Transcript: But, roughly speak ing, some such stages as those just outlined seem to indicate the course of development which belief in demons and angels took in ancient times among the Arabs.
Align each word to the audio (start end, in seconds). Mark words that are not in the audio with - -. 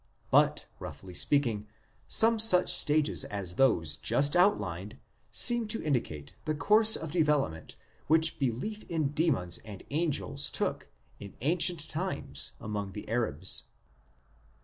But, 0.31 0.65
roughly 0.79 1.13
speak 1.13 1.45
ing, 1.45 1.67
some 2.07 2.39
such 2.39 2.73
stages 2.73 3.23
as 3.25 3.53
those 3.53 3.97
just 3.97 4.35
outlined 4.35 4.97
seem 5.29 5.67
to 5.67 5.83
indicate 5.83 6.33
the 6.45 6.55
course 6.55 6.95
of 6.95 7.11
development 7.11 7.75
which 8.07 8.39
belief 8.39 8.81
in 8.89 9.09
demons 9.09 9.59
and 9.59 9.83
angels 9.91 10.49
took 10.49 10.89
in 11.19 11.35
ancient 11.41 11.87
times 11.87 12.53
among 12.59 12.93
the 12.93 13.07
Arabs. 13.09 13.65